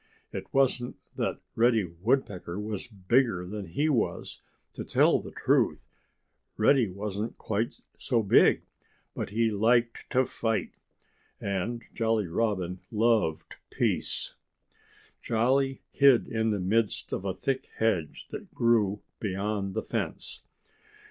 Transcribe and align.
It 0.31 0.51
wasn't 0.51 0.95
that 1.15 1.41
Reddy 1.53 1.83
Woodpecker 1.83 2.59
was 2.59 2.87
bigger 2.87 3.45
than 3.45 3.67
he 3.67 3.87
was. 3.87 4.41
To 4.71 4.83
tell 4.83 5.19
the 5.19 5.29
truth, 5.29 5.87
Reddy 6.57 6.89
wasn't 6.89 7.37
quite 7.37 7.79
so 7.99 8.23
big. 8.23 8.63
But 9.13 9.29
he 9.29 9.51
liked 9.51 10.09
to 10.09 10.25
fight. 10.25 10.71
And 11.39 11.83
Jolly 11.93 12.25
Robin 12.25 12.79
loved 12.89 13.57
peace. 13.69 14.33
Jolly 15.21 15.83
hid 15.91 16.27
in 16.27 16.49
the 16.49 16.59
midst 16.59 17.13
of 17.13 17.23
a 17.23 17.35
thick 17.35 17.67
hedge 17.77 18.25
that 18.31 18.55
grew 18.55 19.01
beyond 19.19 19.75
the 19.75 19.83
fence. 19.83 20.47